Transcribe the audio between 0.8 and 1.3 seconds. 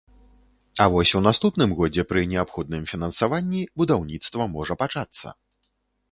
вось у